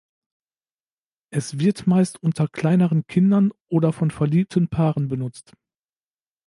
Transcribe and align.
Es 1.29 1.59
wird 1.59 1.85
meist 1.85 2.23
unter 2.23 2.47
kleineren 2.47 3.05
Kindern 3.05 3.51
oder 3.69 3.93
von 3.93 4.09
verliebten 4.09 4.67
Paaren 4.67 5.09
benutzt. 5.09 5.53